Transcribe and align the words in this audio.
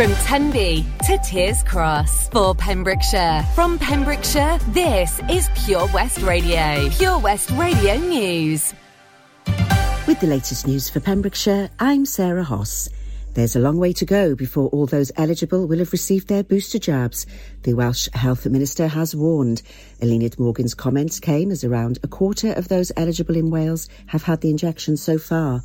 From 0.00 0.14
Tenby 0.14 0.86
to 1.04 1.18
Tiers 1.18 1.62
Cross 1.62 2.30
for 2.30 2.54
Pembrokeshire. 2.54 3.46
From 3.54 3.78
Pembrokeshire, 3.78 4.58
this 4.68 5.20
is 5.28 5.50
Pure 5.66 5.88
West 5.92 6.22
Radio. 6.22 6.88
Pure 6.88 7.18
West 7.18 7.50
Radio 7.50 7.96
News. 7.98 8.72
With 10.06 10.18
the 10.20 10.26
latest 10.26 10.66
news 10.66 10.88
for 10.88 11.00
Pembrokeshire, 11.00 11.68
I'm 11.78 12.06
Sarah 12.06 12.44
Hoss. 12.44 12.88
There's 13.34 13.54
a 13.54 13.60
long 13.60 13.78
way 13.78 13.92
to 13.92 14.04
go 14.04 14.34
before 14.34 14.68
all 14.70 14.86
those 14.86 15.12
eligible 15.16 15.66
will 15.66 15.78
have 15.78 15.92
received 15.92 16.26
their 16.26 16.42
booster 16.42 16.80
jabs. 16.80 17.26
The 17.62 17.74
Welsh 17.74 18.08
Health 18.12 18.44
Minister 18.46 18.88
has 18.88 19.14
warned. 19.14 19.62
Eluned 20.00 20.36
Morgan's 20.38 20.74
comments 20.74 21.20
came 21.20 21.52
as 21.52 21.62
around 21.62 21.98
a 22.02 22.08
quarter 22.08 22.52
of 22.54 22.68
those 22.68 22.90
eligible 22.96 23.36
in 23.36 23.50
Wales 23.50 23.88
have 24.06 24.24
had 24.24 24.40
the 24.40 24.50
injection 24.50 24.96
so 24.96 25.16
far. 25.16 25.62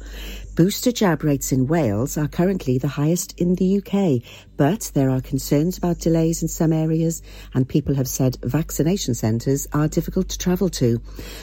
Booster 0.56 0.94
jab 0.94 1.22
rates 1.22 1.52
in 1.52 1.68
Wales 1.68 2.18
are 2.18 2.30
currently 2.30 2.78
the 2.78 2.88
highest 2.88 3.38
in 3.38 3.55
the 3.55 3.78
UK, 3.80 4.22
but 4.55 4.90
there 4.94 5.09
are 5.09 5.20
concerns 5.20 5.78
about 5.78 6.00
delays 6.00 6.41
in 6.41 6.48
some 6.48 6.72
areas 6.72 7.22
and 7.54 7.68
people 7.68 7.95
have 7.95 8.08
said 8.08 8.38
vaccination 8.41 9.14
centres 9.16 9.68
are 9.73 9.90
difficult 9.90 10.30
to 10.30 10.38
travel 10.38 10.70
to. 10.70 11.02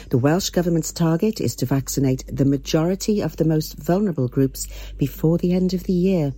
The 0.09 0.17
Welsh 0.17 0.49
Government's 0.49 0.91
target 0.91 1.39
is 1.39 1.55
to 1.57 1.67
vaccinate 1.67 2.25
the 2.25 2.43
majority 2.43 3.21
of 3.21 3.37
the 3.37 3.45
most 3.45 3.77
vulnerable 3.77 4.27
groups 4.27 4.67
before 4.97 5.37
the 5.37 5.53
end 5.53 5.75
of 5.75 5.83
the 5.83 5.93
year. 5.93 6.33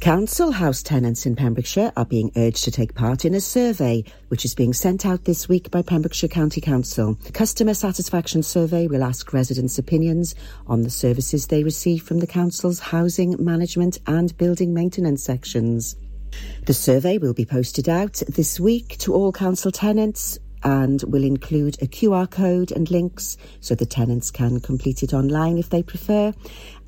Council 0.00 0.52
house 0.52 0.82
tenants 0.82 1.26
in 1.26 1.34
Pembrokeshire 1.34 1.92
are 1.96 2.04
being 2.04 2.30
urged 2.36 2.62
to 2.64 2.70
take 2.70 2.94
part 2.94 3.24
in 3.24 3.34
a 3.34 3.40
survey 3.40 4.04
which 4.28 4.44
is 4.44 4.54
being 4.54 4.72
sent 4.72 5.04
out 5.04 5.24
this 5.24 5.48
week 5.48 5.70
by 5.70 5.82
Pembrokeshire 5.82 6.28
County 6.28 6.60
Council. 6.60 7.14
The 7.24 7.32
customer 7.32 7.74
satisfaction 7.74 8.42
survey 8.42 8.86
will 8.86 9.02
ask 9.02 9.32
residents' 9.32 9.78
opinions 9.78 10.34
on 10.66 10.82
the 10.82 10.90
services 10.90 11.46
they 11.46 11.64
receive 11.64 12.02
from 12.02 12.18
the 12.18 12.26
council's 12.26 12.78
housing 12.78 13.42
management 13.42 13.98
and 14.06 14.36
building 14.36 14.72
maintenance 14.72 15.24
sections. 15.24 15.96
The 16.66 16.74
survey 16.74 17.18
will 17.18 17.34
be 17.34 17.46
posted 17.46 17.88
out 17.88 18.22
this 18.28 18.60
week 18.60 18.98
to 18.98 19.14
all 19.14 19.32
council 19.32 19.72
tenants 19.72 20.38
and 20.62 21.02
will 21.04 21.24
include 21.24 21.80
a 21.80 21.86
QR 21.86 22.28
code 22.30 22.72
and 22.72 22.90
links 22.90 23.36
so 23.60 23.74
the 23.74 23.86
tenants 23.86 24.30
can 24.30 24.58
complete 24.60 25.02
it 25.02 25.14
online 25.14 25.58
if 25.58 25.70
they 25.70 25.82
prefer. 25.82 26.32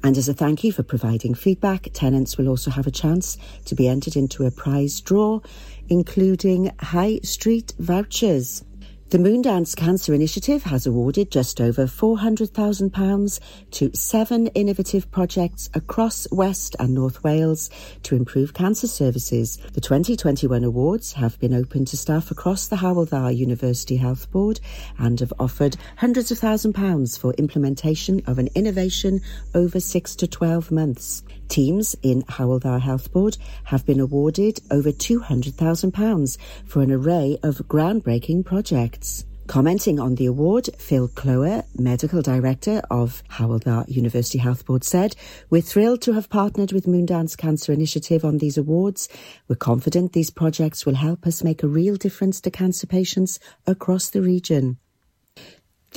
And 0.03 0.17
as 0.17 0.29
a 0.29 0.35
thank 0.35 0.63
you 0.63 0.73
for 0.73 0.83
providing 0.83 1.35
feedback, 1.35 1.89
tenants 1.93 2.39
will 2.39 2.49
also 2.49 2.71
have 2.71 2.87
a 2.87 2.91
chance 2.93 3.37
to 3.65 3.75
be 3.75 3.89
entered 3.89 4.17
into 4.17 4.47
a 4.47 4.51
prize 4.51 5.01
draw, 5.01 5.41
including 5.89 6.71
High 6.81 7.21
Street 7.25 7.75
vouchers. 7.79 8.65
The 9.11 9.17
Moondance 9.17 9.75
Cancer 9.75 10.13
Initiative 10.13 10.65
has 10.65 10.87
awarded 10.87 11.31
just 11.31 11.63
over 11.63 11.87
£400,000 11.87 13.41
to 13.71 13.97
seven 13.97 14.49
innovative 14.49 15.11
projects 15.11 15.71
across 15.73 16.31
West 16.31 16.77
and 16.79 16.93
North 16.93 17.25
Wales 17.25 17.71
to 18.03 18.17
improve 18.17 18.53
cancer 18.53 18.87
services. 18.87 19.57
The 19.73 19.81
2021 19.81 20.63
awards 20.63 21.15
have 21.15 21.41
been 21.41 21.55
open 21.55 21.87
to 21.87 21.97
staff 21.97 22.31
across 22.31 22.69
the 22.69 22.77
Hywel 22.77 23.09
Dda 23.09 23.35
University 23.35 23.97
Health 23.97 24.31
Board 24.31 24.61
and 24.99 25.19
have 25.21 25.33
offered 25.39 25.79
hundreds 25.97 26.31
of 26.31 26.39
thousand 26.39 26.75
pounds 26.75 27.17
for 27.17 27.33
implementation 27.39 28.21
of 28.27 28.39
an 28.39 28.51
innovation 28.55 29.23
over 29.55 29.81
six 29.81 30.17
to 30.17 30.27
12 30.27 30.71
months. 30.71 31.23
Teams 31.49 31.97
in 32.03 32.23
Hywel 32.23 32.61
Dda 32.61 32.81
Health 32.81 33.13
Board 33.13 33.37
have 33.65 33.85
been 33.87 34.01
awarded 34.01 34.61
over 34.71 34.93
£200,000 34.93 36.39
for 36.67 36.83
an 36.83 36.93
array 36.93 37.39
of 37.43 37.57
groundbreaking 37.69 38.45
projects. 38.45 39.25
Commenting 39.49 39.99
on 39.99 40.17
the 40.17 40.27
award, 40.27 40.69
Phil 40.77 41.09
Kloer, 41.09 41.65
Medical 41.79 42.21
Director 42.21 42.83
of 42.91 43.23
Hywel 43.31 43.63
Dda 43.63 43.89
University 43.89 44.37
Health 44.37 44.67
Board, 44.67 44.85
said, 44.85 45.17
We're 45.49 45.63
thrilled 45.63 46.03
to 46.03 46.13
have 46.13 46.29
partnered 46.29 46.73
with 46.73 46.85
Moondance 46.85 47.35
Cancer 47.35 47.73
Initiative 47.73 48.27
on 48.27 48.39
these 48.39 48.59
awards. 48.59 49.09
We're 49.49 49.57
confident 49.57 50.13
these 50.13 50.29
projects 50.29 50.85
will 50.85 50.97
help 50.97 51.27
us 51.27 51.43
make 51.43 51.63
a 51.63 51.69
real 51.69 51.97
difference 51.97 52.43
to 52.43 52.51
cancer 52.51 52.87
patients 52.87 53.41
across 53.67 54.11
the 54.11 54.21
region. 54.21 54.77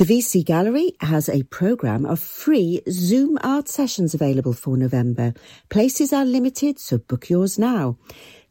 The 0.01 0.15
VC 0.15 0.43
Gallery 0.43 0.93
has 1.01 1.29
a 1.29 1.43
programme 1.43 2.07
of 2.07 2.19
free 2.19 2.81
Zoom 2.89 3.37
art 3.43 3.69
sessions 3.69 4.15
available 4.15 4.53
for 4.53 4.75
November. 4.75 5.35
Places 5.69 6.11
are 6.11 6.25
limited, 6.25 6.79
so 6.79 6.97
book 6.97 7.29
yours 7.29 7.59
now. 7.59 7.99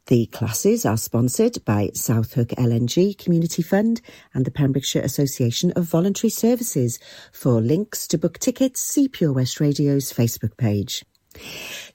The 0.05 0.27
classes 0.27 0.85
are 0.85 0.95
sponsored 0.95 1.57
by 1.65 1.89
South 1.93 2.35
Hook 2.35 2.51
LNG 2.57 3.17
Community 3.17 3.61
Fund 3.61 3.99
and 4.33 4.45
the 4.45 4.51
Pembrokeshire 4.51 5.01
Association 5.01 5.73
of 5.73 5.83
Voluntary 5.83 6.31
Services. 6.31 6.99
For 7.33 7.59
links 7.59 8.07
to 8.07 8.17
book 8.17 8.39
tickets, 8.39 8.81
see 8.81 9.09
Pure 9.09 9.33
West 9.33 9.59
Radio's 9.59 10.13
Facebook 10.13 10.55
page. 10.55 11.03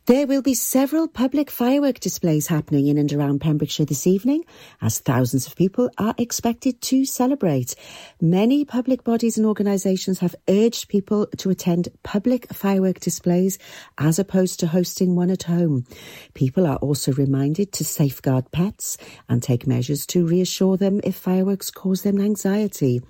There 0.06 0.28
will 0.28 0.40
be 0.40 0.54
several 0.54 1.08
public 1.08 1.50
firework 1.50 1.98
displays 1.98 2.46
happening 2.46 2.86
in 2.86 2.96
and 2.96 3.12
around 3.12 3.40
Pembrokeshire 3.40 3.86
this 3.86 4.06
evening 4.06 4.44
as 4.80 5.00
thousands 5.00 5.48
of 5.48 5.56
people 5.56 5.90
are 5.98 6.14
expected 6.16 6.80
to 6.82 7.04
celebrate. 7.04 7.74
Many 8.20 8.64
public 8.64 9.02
bodies 9.02 9.36
and 9.36 9.44
organisations 9.44 10.20
have 10.20 10.36
urged 10.48 10.86
people 10.86 11.26
to 11.38 11.50
attend 11.50 11.88
public 12.04 12.46
firework 12.54 13.00
displays 13.00 13.58
as 13.98 14.20
opposed 14.20 14.60
to 14.60 14.68
hosting 14.68 15.16
one 15.16 15.28
at 15.28 15.42
home. 15.42 15.84
People 16.34 16.68
are 16.68 16.76
also 16.76 17.10
reminded 17.14 17.72
to 17.72 17.84
safeguard 17.84 18.52
pets 18.52 18.96
and 19.28 19.42
take 19.42 19.66
measures 19.66 20.06
to 20.06 20.24
reassure 20.24 20.76
them 20.76 21.00
if 21.02 21.16
fireworks 21.16 21.68
cause 21.72 22.02
them 22.02 22.20
anxiety. 22.20 23.02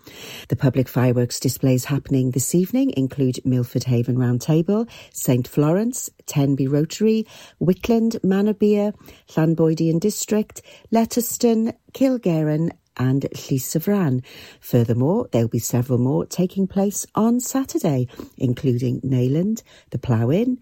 The 0.49 0.57
public 0.57 0.89
fireworks 0.89 1.41
displays 1.41 1.85
happening 1.85 2.31
this 2.31 2.55
evening 2.55 2.95
include 2.97 3.45
Milford 3.45 3.85
Haven 3.85 4.19
Round 4.19 4.41
Table, 4.41 4.87
St 5.13 5.47
Florence, 5.47 6.09
Tenby 6.25 6.67
Rotary, 6.87 7.27
Wickland, 7.61 8.21
Manorbier, 8.21 8.95
Llanboidian 9.31 9.99
District, 9.99 10.63
Letterston, 10.93 11.75
Cilgerran 11.93 12.71
and 12.97 13.23
Llysyfran. 13.23 14.23
Furthermore, 14.61 15.29
there'll 15.33 15.49
be 15.49 15.59
several 15.59 15.99
more 15.99 16.25
taking 16.27 16.69
place 16.69 17.05
on 17.17 17.41
Saturday, 17.41 18.07
including 18.39 19.01
Neyland, 19.01 19.65
the 19.91 19.99
Plough-In 19.99 20.59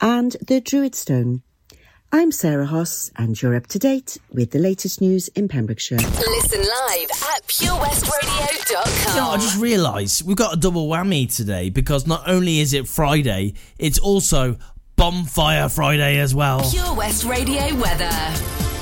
and 0.00 0.32
the 0.40 0.62
Druidstone. 0.62 1.42
I'm 2.10 2.32
Sarah 2.32 2.64
Hoss, 2.64 3.10
and 3.16 3.40
you're 3.40 3.54
up 3.54 3.66
to 3.66 3.78
date 3.78 4.16
with 4.32 4.52
the 4.52 4.58
latest 4.58 5.02
news 5.02 5.28
in 5.28 5.46
Pembrokeshire. 5.46 5.98
Listen 5.98 6.60
live 6.60 7.10
at 7.10 7.46
purewestradio.com. 7.46 9.14
You 9.14 9.20
know, 9.20 9.28
I 9.28 9.36
just 9.36 9.60
realised 9.60 10.26
we've 10.26 10.34
got 10.34 10.54
a 10.54 10.56
double 10.56 10.88
whammy 10.88 11.30
today 11.34 11.68
because 11.68 12.06
not 12.06 12.22
only 12.26 12.60
is 12.60 12.72
it 12.72 12.88
Friday, 12.88 13.52
it's 13.78 13.98
also 13.98 14.56
Bonfire 14.98 15.68
Friday 15.68 16.18
as 16.18 16.34
well. 16.34 16.68
Pure 16.68 16.94
West 16.94 17.22
Radio 17.24 17.72
weather. 17.76 18.10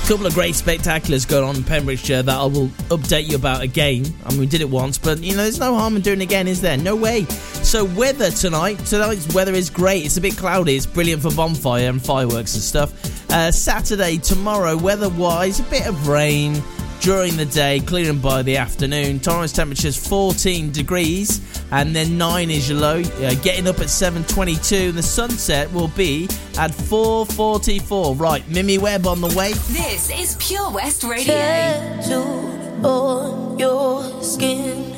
couple 0.07 0.25
of 0.25 0.33
great 0.33 0.55
spectaculars 0.55 1.27
going 1.27 1.43
on 1.43 1.55
in 1.55 1.63
Pembrokeshire 1.63 2.23
that 2.23 2.35
I 2.35 2.45
will 2.45 2.69
update 2.89 3.29
you 3.29 3.35
about 3.35 3.61
again. 3.61 4.03
I 4.25 4.31
mean, 4.31 4.39
we 4.39 4.45
did 4.47 4.61
it 4.61 4.69
once, 4.69 4.97
but 4.97 5.21
you 5.21 5.33
know, 5.33 5.43
there's 5.43 5.59
no 5.59 5.75
harm 5.75 5.95
in 5.95 6.01
doing 6.01 6.19
it 6.19 6.23
again, 6.23 6.47
is 6.47 6.59
there? 6.59 6.75
No 6.75 6.95
way. 6.95 7.25
So, 7.25 7.85
weather 7.85 8.31
tonight. 8.31 8.79
Tonight's 8.79 9.31
weather 9.35 9.53
is 9.53 9.69
great. 9.69 10.05
It's 10.05 10.17
a 10.17 10.21
bit 10.21 10.35
cloudy. 10.35 10.75
It's 10.75 10.87
brilliant 10.87 11.21
for 11.21 11.31
bonfire 11.31 11.87
and 11.87 12.03
fireworks 12.03 12.55
and 12.55 12.63
stuff. 12.63 13.29
Uh, 13.29 13.51
Saturday, 13.51 14.17
tomorrow, 14.17 14.75
weather 14.75 15.09
wise, 15.09 15.59
a 15.59 15.63
bit 15.63 15.85
of 15.85 16.07
rain 16.07 16.59
during 16.99 17.37
the 17.37 17.45
day, 17.45 17.79
clearing 17.81 18.19
by 18.19 18.41
the 18.41 18.57
afternoon. 18.57 19.19
Tomorrow's 19.19 19.53
temperature 19.53 19.89
is 19.89 20.07
14 20.07 20.71
degrees, 20.71 21.56
and 21.71 21.95
then 21.95 22.17
9 22.17 22.49
is 22.49 22.69
your 22.69 22.79
low. 22.79 22.99
Uh, 22.99 23.33
getting 23.35 23.67
up 23.67 23.79
at 23.79 23.89
7:22, 23.89 24.89
and 24.89 24.97
the 24.97 25.03
sunset 25.03 25.71
will 25.73 25.89
be 25.89 26.27
at 26.57 26.71
4:44. 26.73 28.15
Right, 28.19 28.47
Mimi 28.49 28.77
Webb 28.77 29.07
on 29.07 29.21
the 29.21 29.33
way. 29.35 29.53
This 29.69 30.09
is 30.09 30.35
Pure 30.39 30.71
West 30.71 31.03
Radio. 31.03 31.33
tattooed 31.33 32.85
on 32.85 33.59
your 33.59 34.23
skin 34.23 34.93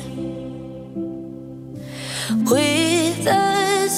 with 2.44 3.26
a 3.26 3.88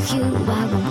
with 0.00 0.14
you, 0.14 0.22
I 0.22 0.64
will 0.64 0.89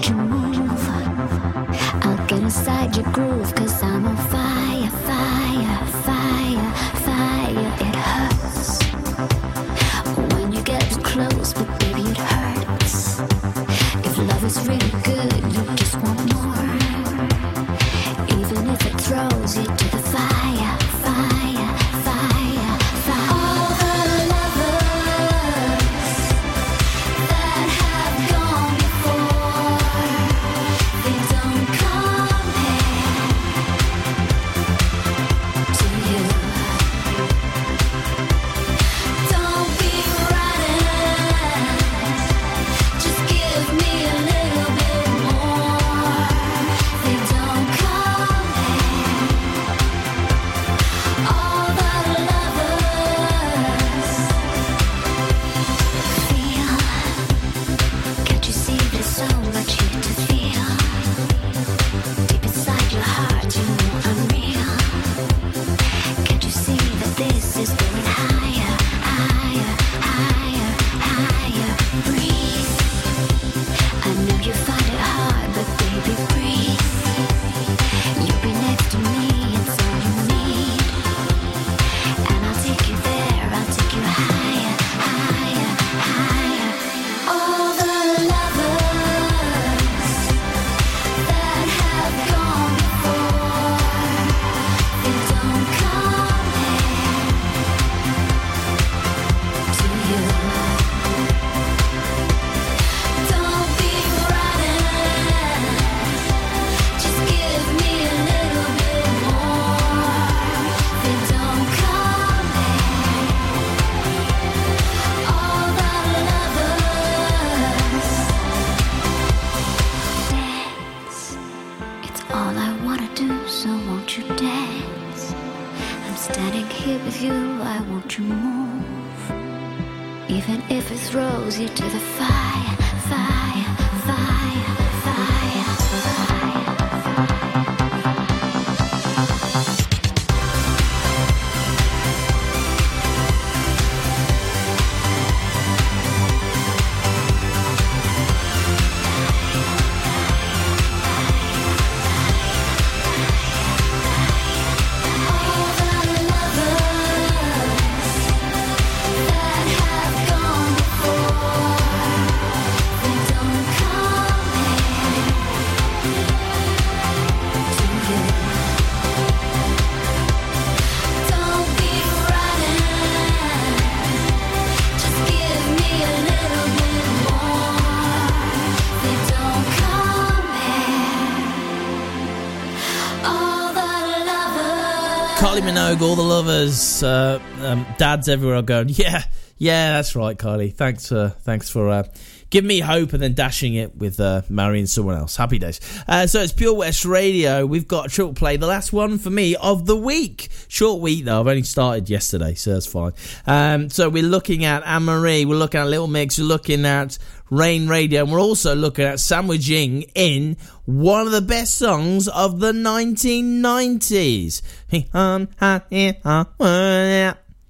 Minogue, 186.00 186.08
all 186.08 186.16
the 186.16 186.22
lovers, 186.22 187.04
uh, 187.04 187.40
um, 187.62 187.86
dads 187.98 188.30
everywhere 188.30 188.58
are 188.58 188.62
going, 188.62 188.90
yeah, 188.90 189.24
yeah, 189.58 189.92
that's 189.94 190.16
right, 190.16 190.38
Kylie. 190.38 190.74
Thanks 190.74 191.10
for, 191.10 191.30
thanks 191.42 191.70
for 191.70 191.90
uh, 191.90 192.04
giving 192.50 192.68
me 192.68 192.80
hope 192.80 193.14
and 193.14 193.22
then 193.22 193.34
dashing 193.34 193.76
it 193.76 193.96
with 193.96 194.20
uh, 194.20 194.42
marrying 194.50 194.86
someone 194.86 195.16
else. 195.16 195.36
Happy 195.36 195.60
days. 195.60 195.80
Uh, 196.08 196.28
so 196.28 196.42
it's 196.42 196.54
Pure 196.54 196.76
West 196.76 197.06
Radio. 197.06 197.66
We've 197.66 197.88
got 197.88 198.08
a 198.08 198.10
short 198.10 198.36
play, 198.36 198.58
the 198.58 198.68
last 198.68 198.92
one 198.92 199.18
for 199.18 199.30
me 199.30 199.56
of 199.56 199.86
the 199.86 199.96
week. 199.96 200.50
Short 200.68 201.02
week 201.02 201.26
though. 201.26 201.40
I've 201.40 201.48
only 201.48 201.64
started 201.64 202.10
yesterday, 202.10 202.56
so 202.56 202.74
that's 202.74 202.86
fine. 202.86 203.14
Um, 203.46 203.90
so 203.90 204.10
we're 204.10 204.24
looking 204.24 204.66
at 204.66 204.84
Anne 204.84 205.04
Marie. 205.04 205.46
We're 205.46 205.56
looking 205.56 205.82
at 205.82 205.88
Little 205.88 206.08
Mix. 206.08 206.38
We're 206.38 206.46
looking 206.46 206.86
at 206.86 207.18
Rain 207.50 207.88
Radio. 207.88 208.24
And 208.24 208.32
we're 208.32 208.42
also 208.42 208.76
looking 208.76 209.06
at 209.06 209.20
sandwiching 209.20 210.04
in 210.16 210.58
one 210.86 211.26
of 211.26 211.32
the 211.32 211.42
best 211.42 211.76
songs 211.76 212.28
of 212.28 212.60
the 212.60 212.72
1990s. 212.72 214.62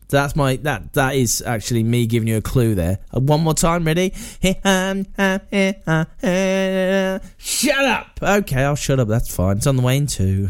That's 0.10 0.36
my 0.36 0.56
that 0.58 0.94
that 0.94 1.16
is 1.16 1.42
actually 1.42 1.84
me 1.84 2.08
giving 2.08 2.28
you 2.28 2.38
a 2.38 2.42
clue 2.42 2.74
there. 2.74 3.00
Uh, 3.16 3.20
one 3.20 3.42
more 3.42 3.54
time, 3.54 3.86
ready? 3.86 4.14
Um, 4.64 5.06
uh, 5.18 5.40
uh, 5.54 6.06
uh, 6.24 7.20
shut 7.38 7.86
up. 7.86 8.20
Okay, 8.22 8.64
I'll 8.64 8.76
shut 8.76 9.00
up. 9.00 9.08
That's 9.08 9.34
fine. 9.34 9.58
It's 9.58 9.68
on 9.68 9.76
the 9.76 9.84
way 9.84 9.98
in 9.98 10.08
too. 10.08 10.50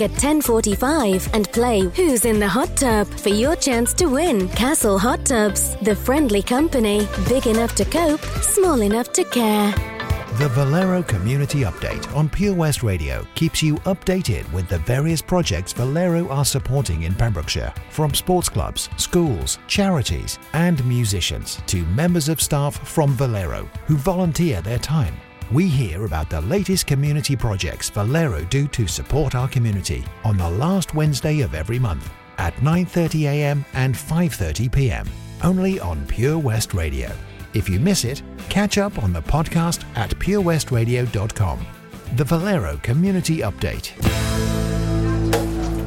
at 0.01 0.11
10:45 0.11 1.29
and 1.33 1.51
play 1.51 1.81
Who's 1.95 2.25
in 2.25 2.39
the 2.39 2.47
Hot 2.47 2.75
Tub 2.75 3.07
for 3.07 3.29
your 3.29 3.55
chance 3.55 3.93
to 3.93 4.07
win. 4.07 4.49
Castle 4.49 4.99
Hot 4.99 5.25
Tubs, 5.25 5.75
the 5.81 5.95
friendly 5.95 6.41
company, 6.41 7.07
big 7.27 7.47
enough 7.47 7.75
to 7.75 7.85
cope, 7.85 8.21
small 8.41 8.81
enough 8.81 9.11
to 9.13 9.23
care. 9.25 9.73
The 10.37 10.47
Valero 10.49 11.03
Community 11.03 11.61
Update 11.61 12.15
on 12.15 12.29
Pure 12.29 12.55
West 12.55 12.83
Radio 12.83 13.27
keeps 13.35 13.61
you 13.61 13.75
updated 13.85 14.51
with 14.53 14.67
the 14.69 14.79
various 14.79 15.21
projects 15.21 15.73
Valero 15.73 16.27
are 16.29 16.45
supporting 16.45 17.03
in 17.03 17.13
Pembrokeshire, 17.13 17.73
from 17.89 18.13
sports 18.13 18.49
clubs, 18.49 18.89
schools, 18.97 19.59
charities, 19.67 20.39
and 20.53 20.83
musicians 20.85 21.61
to 21.67 21.83
members 21.87 22.29
of 22.29 22.41
staff 22.41 22.75
from 22.87 23.11
Valero 23.11 23.69
who 23.85 23.97
volunteer 23.97 24.61
their 24.61 24.79
time. 24.79 25.13
We 25.51 25.67
hear 25.67 26.05
about 26.05 26.29
the 26.29 26.39
latest 26.41 26.87
community 26.87 27.35
projects 27.35 27.89
Valero 27.89 28.45
do 28.45 28.67
to 28.69 28.87
support 28.87 29.35
our 29.35 29.49
community 29.49 30.05
on 30.23 30.37
the 30.37 30.49
last 30.49 30.95
Wednesday 30.95 31.41
of 31.41 31.53
every 31.53 31.77
month 31.77 32.09
at 32.37 32.55
9:30 32.61 33.23
a.m. 33.23 33.65
and 33.73 33.93
5:30 33.93 34.71
p.m. 34.71 35.05
only 35.43 35.77
on 35.79 36.05
Pure 36.07 36.39
West 36.39 36.73
Radio. 36.73 37.11
If 37.53 37.67
you 37.67 37.81
miss 37.81 38.05
it, 38.05 38.23
catch 38.47 38.77
up 38.77 39.03
on 39.03 39.11
the 39.11 39.21
podcast 39.21 39.83
at 39.97 40.11
purewestradio.com. 40.11 41.65
The 42.15 42.23
Valero 42.23 42.77
Community 42.77 43.39
Update. 43.39 43.87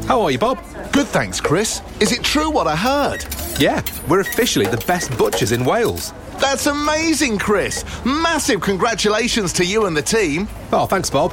How 0.04 0.20
are 0.20 0.30
you, 0.30 0.38
Bob? 0.38 0.58
Good, 0.92 1.06
thanks, 1.06 1.40
Chris. 1.40 1.80
Is 2.00 2.12
it 2.12 2.22
true 2.22 2.50
what 2.50 2.66
I 2.66 2.76
heard? 2.76 3.24
Yeah, 3.58 3.82
we're 4.08 4.20
officially 4.20 4.66
the 4.66 4.84
best 4.86 5.16
butchers 5.16 5.52
in 5.52 5.64
Wales. 5.64 6.12
That's 6.38 6.66
amazing, 6.66 7.38
Chris. 7.38 7.84
Massive 8.04 8.60
congratulations 8.60 9.52
to 9.54 9.64
you 9.64 9.86
and 9.86 9.96
the 9.96 10.02
team. 10.02 10.48
Oh, 10.72 10.86
thanks, 10.86 11.10
Bob. 11.10 11.32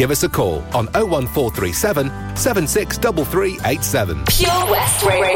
Give 0.00 0.10
us 0.10 0.22
a 0.22 0.30
call 0.30 0.62
on 0.74 0.86
01437 0.94 2.34
763387. 2.34 4.24
Pure 4.24 4.70
West 4.70 5.04
Radio. 5.04 5.34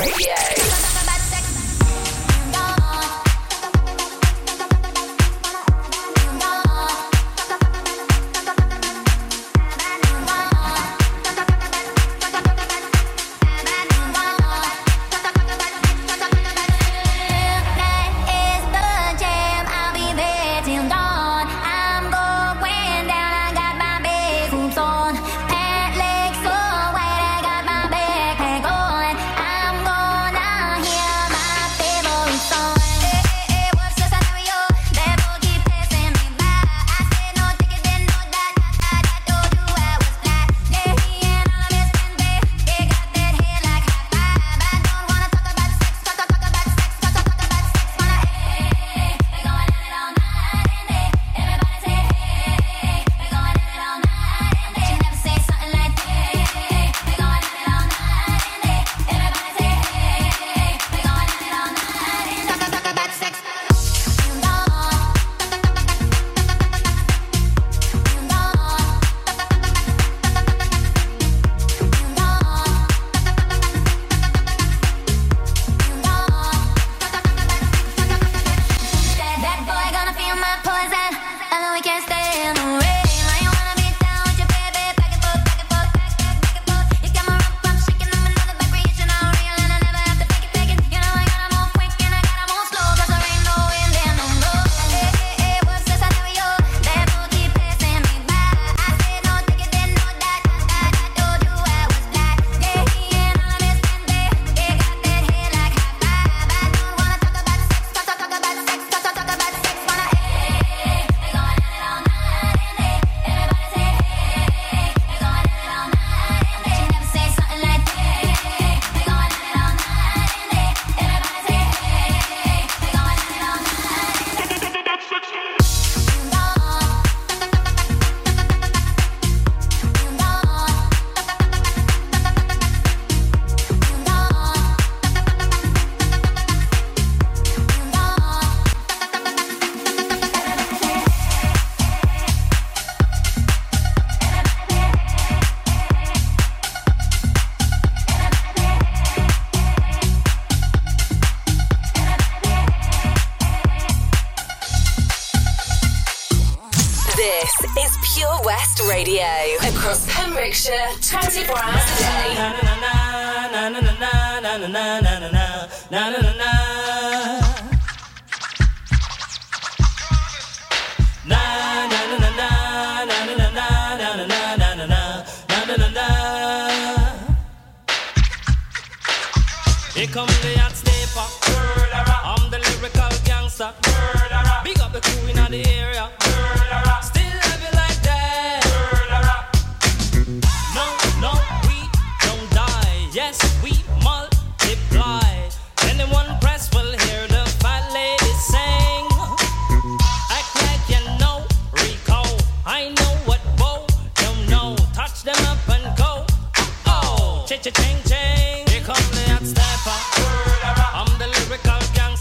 Radio. 0.00 0.85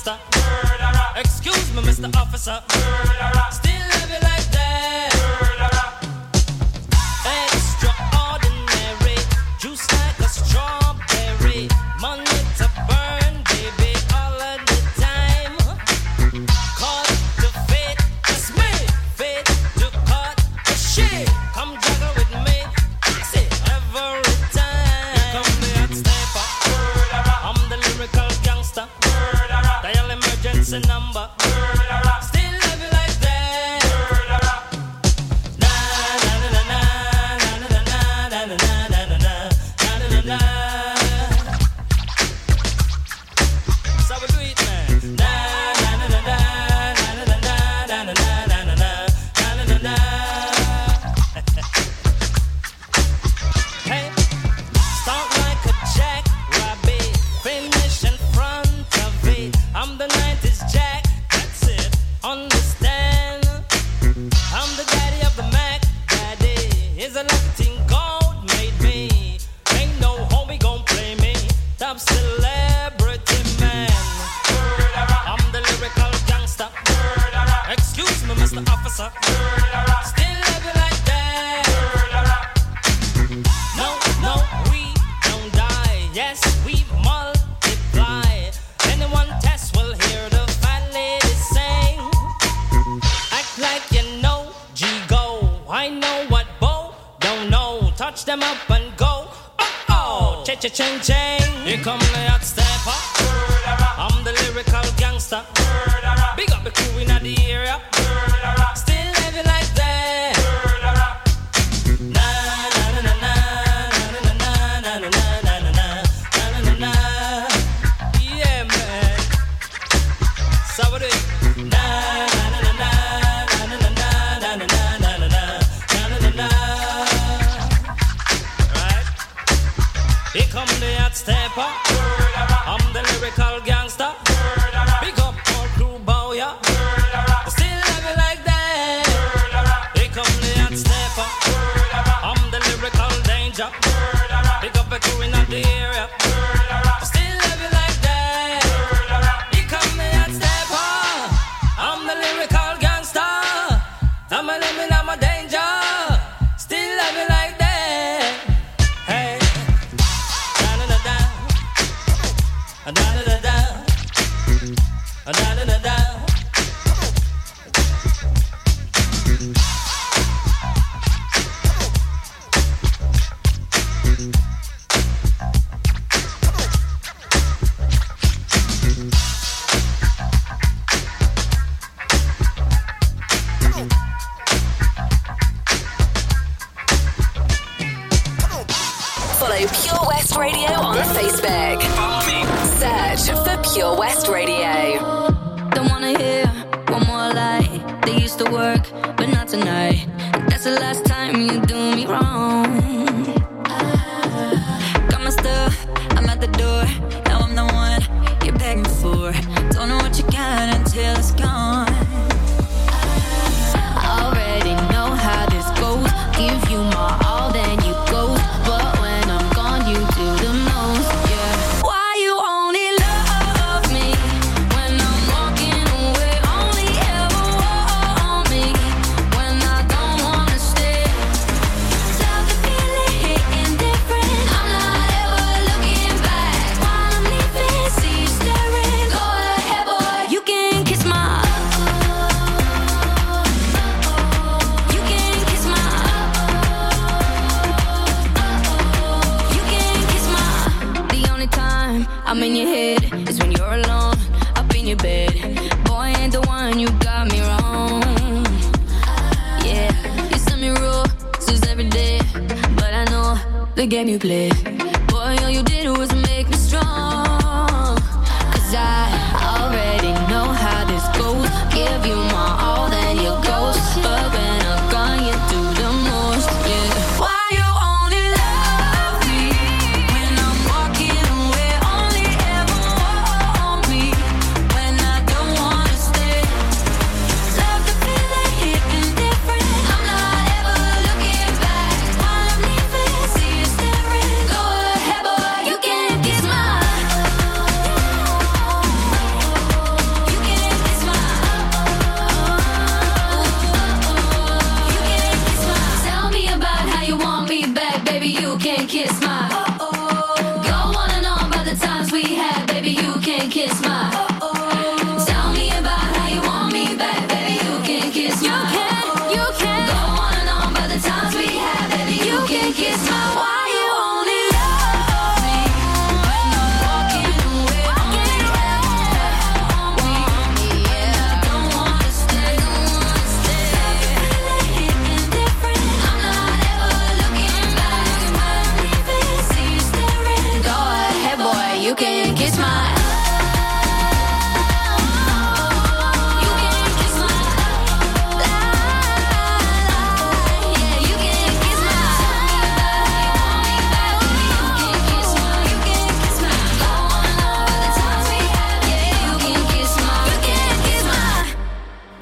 I 0.08 0.12
already 0.12 0.84
know 0.84 0.94
how 0.94 1.24
this 1.24 1.42
goes. 1.42 1.56
Give 1.62 1.76
you 4.10 4.20
my 4.22 4.38
all, 4.54 4.95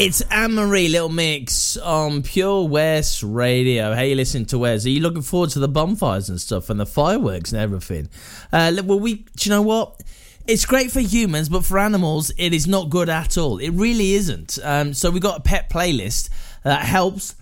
It's 0.06 0.20
Anne 0.20 0.56
Marie 0.56 0.90
Little 0.90 1.08
Mix 1.08 1.78
on 1.78 2.24
Pure 2.24 2.68
West 2.68 3.24
Radio. 3.24 3.96
Hey, 3.96 4.10
you 4.10 4.16
listen 4.16 4.44
to 4.48 4.60
Wes? 4.60 4.86
Are 4.86 4.90
you 4.90 5.00
looking 5.00 5.22
forward 5.22 5.52
to 5.52 5.60
the 5.60 5.70
bonfires 5.70 6.28
and 6.28 6.42
stuff 6.42 6.70
and 6.70 6.78
the 6.78 6.86
fireworks 6.86 7.54
and 7.54 7.62
everything? 7.62 8.10
Uh, 8.52 8.74
well, 8.84 9.00
we, 9.00 9.14
do 9.14 9.50
you 9.50 9.50
know 9.50 9.62
what? 9.62 10.04
It's 10.46 10.66
great 10.66 10.92
for 10.92 11.00
humans, 11.00 11.48
but 11.48 11.64
for 11.64 11.80
animals, 11.80 12.34
it 12.38 12.54
is 12.54 12.68
not 12.68 12.90
good 12.90 13.08
at 13.08 13.38
all. 13.38 13.60
It 13.60 13.70
really 13.70 14.12
isn't. 14.16 14.60
Um, 14.62 14.94
so 14.94 15.10
we've 15.10 15.22
got 15.22 15.40
a 15.40 15.42
pet 15.42 15.70
playlist 15.70 16.28
that 16.64 16.84
helps 16.84 17.36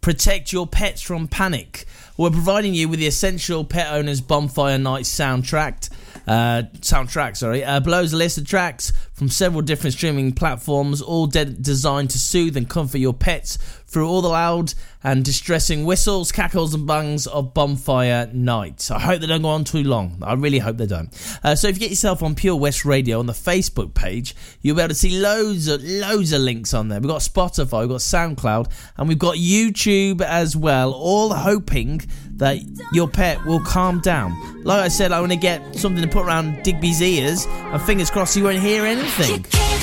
protect 0.00 0.54
your 0.54 0.66
pets 0.66 1.02
from 1.02 1.28
panic. 1.28 1.84
We're 2.16 2.30
providing 2.30 2.72
you 2.72 2.88
with 2.88 2.98
the 2.98 3.08
essential 3.08 3.62
pet 3.62 3.92
owners 3.92 4.22
bonfire 4.22 4.78
night 4.78 5.04
soundtrack 5.04 5.90
uh, 6.26 6.62
soundtrack. 6.80 7.36
Sorry, 7.36 7.64
uh, 7.64 7.80
below 7.80 8.02
is 8.02 8.12
a 8.12 8.16
list 8.16 8.38
of 8.38 8.46
tracks 8.46 8.92
from 9.16 9.30
several 9.30 9.62
different 9.62 9.94
streaming 9.94 10.30
platforms, 10.30 11.00
all 11.00 11.26
de- 11.26 11.46
designed 11.46 12.10
to 12.10 12.18
soothe 12.18 12.54
and 12.54 12.68
comfort 12.68 12.98
your 12.98 13.14
pets 13.14 13.56
through 13.86 14.06
all 14.06 14.20
the 14.20 14.28
loud 14.28 14.74
and 15.02 15.24
distressing 15.24 15.86
whistles, 15.86 16.32
cackles, 16.32 16.74
and 16.74 16.86
bangs 16.86 17.26
of 17.26 17.54
bonfire 17.54 18.28
night. 18.34 18.90
I 18.90 18.98
hope 18.98 19.20
they 19.20 19.26
don't 19.26 19.40
go 19.40 19.48
on 19.48 19.64
too 19.64 19.84
long. 19.84 20.18
I 20.20 20.34
really 20.34 20.58
hope 20.58 20.76
they 20.76 20.86
don't. 20.86 21.08
Uh, 21.42 21.54
so 21.54 21.68
if 21.68 21.76
you 21.76 21.80
get 21.80 21.90
yourself 21.90 22.22
on 22.22 22.34
Pure 22.34 22.56
West 22.56 22.84
Radio 22.84 23.18
on 23.18 23.26
the 23.26 23.32
Facebook 23.32 23.94
page, 23.94 24.34
you'll 24.60 24.76
be 24.76 24.82
able 24.82 24.88
to 24.88 24.94
see 24.94 25.18
loads 25.18 25.68
of 25.68 25.82
loads 25.82 26.32
of 26.32 26.42
links 26.42 26.74
on 26.74 26.88
there. 26.88 27.00
We've 27.00 27.08
got 27.08 27.22
Spotify, 27.22 27.80
we've 27.80 27.88
got 27.88 28.00
SoundCloud, 28.00 28.70
and 28.98 29.08
we've 29.08 29.18
got 29.18 29.36
YouTube 29.36 30.20
as 30.20 30.56
well. 30.56 30.92
All 30.92 31.32
hoping 31.32 32.02
that 32.32 32.58
your 32.92 33.08
pet 33.08 33.42
will 33.46 33.60
calm 33.60 34.00
down. 34.00 34.62
Like 34.64 34.80
I 34.80 34.88
said, 34.88 35.12
I 35.12 35.20
want 35.20 35.32
to 35.32 35.38
get 35.38 35.76
something 35.76 36.02
to 36.02 36.08
put 36.08 36.26
around 36.26 36.64
Digby's 36.64 37.00
ears, 37.00 37.46
and 37.46 37.80
fingers 37.80 38.10
crossed 38.10 38.34
he 38.34 38.42
won't 38.42 38.58
hear 38.58 38.84
anything. 38.84 39.05
Machine 39.06 39.75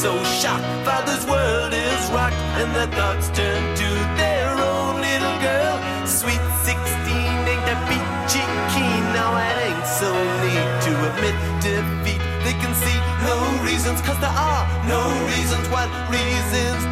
so 0.00 0.16
shocked, 0.24 0.64
father's 0.82 1.26
world 1.26 1.74
is 1.74 2.10
rocked, 2.10 2.32
and 2.56 2.74
the 2.74 2.86
thoughts 2.96 3.28
turn 3.36 3.60
to 3.76 3.88
their 4.16 4.48
own 4.56 4.96
little 4.96 5.36
girl. 5.44 5.76
Sweet 6.06 6.40
16 6.64 6.80
ain't 7.52 7.64
that 7.68 7.76
peachy 7.84 8.40
keen, 8.72 9.04
now 9.12 9.36
it 9.36 9.56
ain't 9.68 9.84
so 9.84 10.08
neat 10.40 10.68
to 10.88 10.92
admit 11.04 11.36
defeat. 11.60 12.22
They 12.48 12.56
can 12.56 12.72
see 12.80 12.96
no 13.28 13.36
reasons, 13.60 14.00
cause 14.00 14.16
there 14.24 14.32
are 14.32 14.64
no 14.88 15.04
reasons. 15.36 15.68
What 15.68 15.92
reasons 16.08 16.89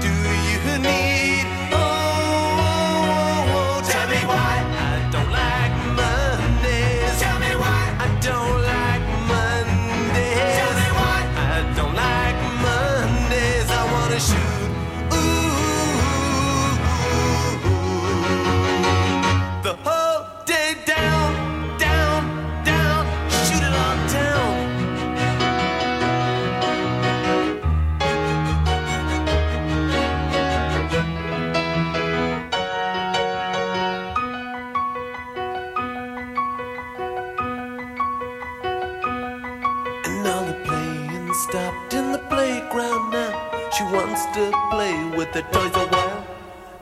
with 45.28 45.44
the 45.44 45.52
toys 45.52 45.74
a 45.74 45.86
while. 45.88 46.26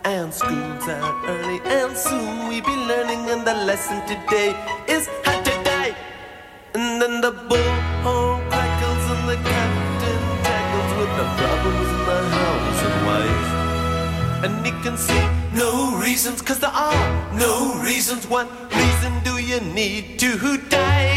And 0.05 0.33
school's 0.33 0.89
out 0.89 1.15
early, 1.27 1.61
and 1.65 1.97
soon 1.97 2.49
we 2.49 2.61
be 2.61 2.77
learning. 2.91 3.29
And 3.31 3.45
the 3.45 3.55
lesson 3.55 4.01
today 4.07 4.55
is 4.87 5.09
how 5.25 5.41
to 5.43 5.51
die. 5.65 5.95
And 6.75 7.03
then 7.03 7.21
the 7.21 7.33
bullhorn 7.33 8.49
crackles, 8.49 9.05
and 9.15 9.29
the 9.29 9.37
captain 9.37 10.23
tackles 10.45 10.93
with 10.99 11.13
the 11.19 11.27
problems 11.41 11.89
in 11.97 12.03
the 12.11 12.21
house 12.39 12.81
and 12.89 12.99
wife. 13.09 13.51
And 14.45 14.67
he 14.67 14.73
can 14.83 14.97
see 14.97 15.25
no 15.53 15.99
reasons, 15.99 16.41
cause 16.41 16.61
there 16.61 16.71
are 16.71 17.35
no 17.35 17.75
reasons. 17.83 18.29
What 18.29 18.49
reason 18.73 19.13
do 19.25 19.39
you 19.39 19.61
need 19.61 20.19
to 20.21 20.59
die? 20.69 20.77
Die, 20.77 21.16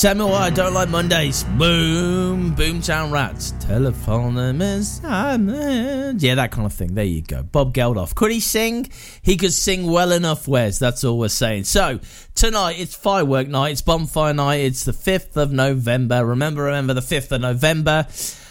Tell 0.00 0.14
me 0.14 0.24
why 0.26 0.42
I 0.42 0.50
don't 0.50 0.74
like 0.74 0.88
Mondays. 0.90 1.42
Boom, 1.42 2.54
Boomtown 2.54 3.10
Rats. 3.10 3.52
Telephone 3.58 4.38
is 4.62 5.00
yeah, 5.02 6.36
that 6.36 6.52
kind 6.52 6.66
of 6.66 6.72
thing. 6.72 6.94
There 6.94 7.04
you 7.04 7.20
go. 7.20 7.42
Bob 7.42 7.74
Geldof. 7.74 8.14
Could 8.14 8.30
he 8.30 8.38
sing? 8.38 8.88
He 9.22 9.36
could 9.36 9.52
sing 9.52 9.90
well 9.90 10.12
enough. 10.12 10.46
Wes? 10.46 10.78
That's 10.78 11.02
all 11.02 11.18
we're 11.18 11.26
saying. 11.26 11.64
So 11.64 11.98
tonight 12.36 12.78
it's 12.78 12.94
firework 12.94 13.48
night. 13.48 13.72
It's 13.72 13.82
bonfire 13.82 14.32
night. 14.32 14.60
It's 14.60 14.84
the 14.84 14.92
fifth 14.92 15.36
of 15.36 15.50
November. 15.50 16.24
Remember, 16.24 16.62
remember 16.62 16.94
the 16.94 17.02
fifth 17.02 17.32
of 17.32 17.40
November. 17.40 18.06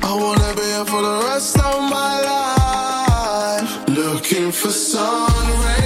I 0.03 0.13
wanna 0.15 0.55
be 0.57 0.63
here 0.63 0.85
for 0.85 1.01
the 1.03 1.17
rest 1.29 1.57
of 1.59 1.81
my 1.89 2.21
life. 2.33 3.89
Looking 3.89 4.51
for 4.51 4.71
sun 4.71 5.33
rays, 5.65 5.84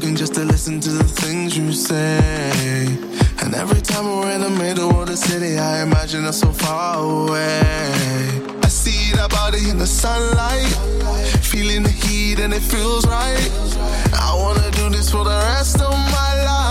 talking 0.00 0.14
just 0.14 0.34
to 0.34 0.44
listen 0.44 0.78
to 0.78 0.90
the 0.90 1.04
things 1.04 1.56
you 1.56 1.72
say. 1.72 2.86
And 3.42 3.54
every 3.54 3.80
time 3.80 4.04
we're 4.04 4.30
in 4.30 4.42
the 4.42 4.50
middle 4.50 4.90
of 5.00 5.06
the 5.06 5.16
city, 5.16 5.56
I 5.56 5.82
imagine 5.82 6.26
us 6.26 6.38
so 6.40 6.52
far 6.52 6.98
away. 6.98 7.62
I 8.62 8.68
see 8.68 9.12
that 9.16 9.30
body 9.30 9.70
in 9.70 9.78
the 9.78 9.86
sunlight, 9.86 10.68
feeling 11.40 11.82
the 11.82 11.88
heat 12.04 12.40
and 12.40 12.52
it 12.52 12.60
feels 12.60 13.06
right. 13.06 13.50
I 14.12 14.34
wanna 14.36 14.70
do 14.72 14.90
this 14.90 15.10
for 15.10 15.24
the 15.24 15.38
rest 15.54 15.80
of 15.80 15.92
my 15.92 16.44
life. 16.44 16.65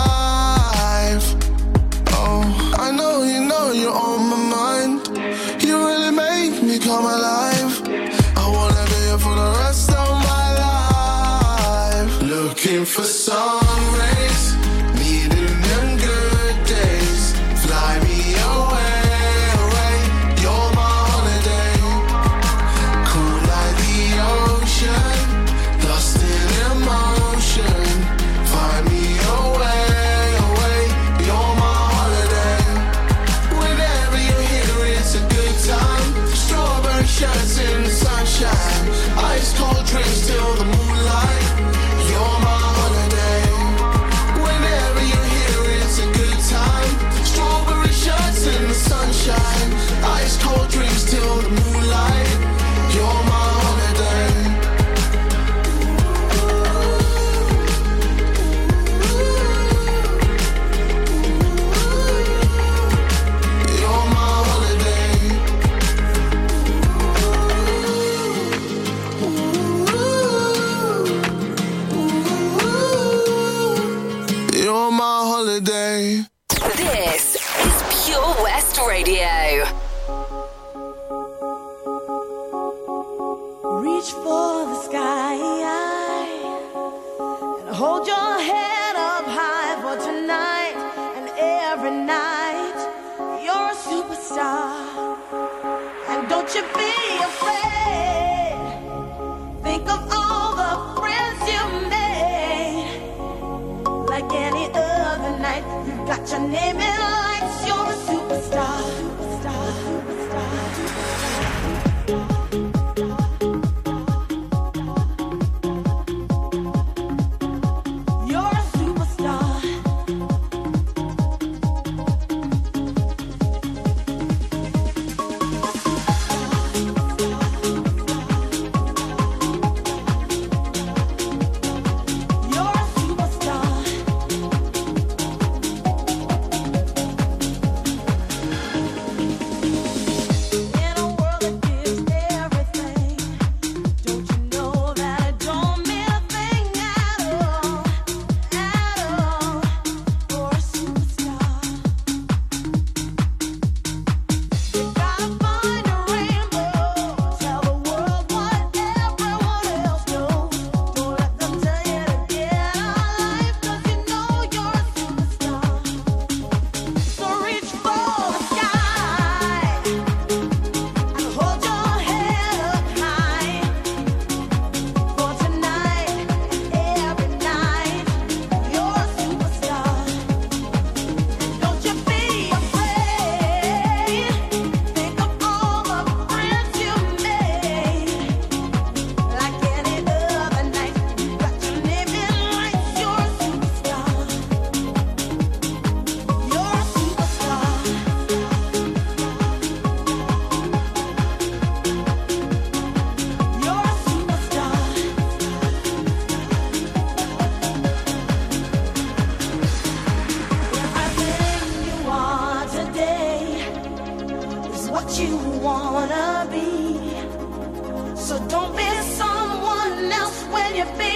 Mississippi. 220.94 221.15